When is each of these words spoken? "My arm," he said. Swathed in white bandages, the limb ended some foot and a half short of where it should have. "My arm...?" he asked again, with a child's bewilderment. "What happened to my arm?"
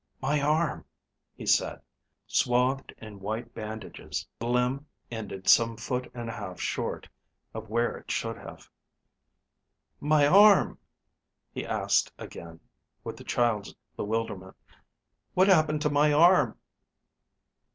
"My 0.19 0.41
arm," 0.41 0.83
he 1.35 1.45
said. 1.45 1.79
Swathed 2.25 2.91
in 2.97 3.19
white 3.19 3.53
bandages, 3.53 4.27
the 4.39 4.47
limb 4.47 4.87
ended 5.11 5.47
some 5.47 5.77
foot 5.77 6.09
and 6.15 6.27
a 6.27 6.33
half 6.33 6.59
short 6.59 7.07
of 7.53 7.69
where 7.69 7.97
it 7.97 8.09
should 8.09 8.35
have. 8.35 8.67
"My 9.99 10.25
arm...?" 10.25 10.79
he 11.51 11.63
asked 11.63 12.11
again, 12.17 12.61
with 13.03 13.21
a 13.21 13.23
child's 13.23 13.75
bewilderment. 13.95 14.55
"What 15.35 15.47
happened 15.47 15.83
to 15.83 15.91
my 15.91 16.11
arm?" 16.11 16.57